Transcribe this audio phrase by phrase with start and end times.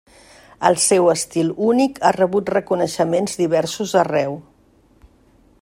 [0.69, 4.39] El seu estil únic ha rebut reconeixements diversos arreu.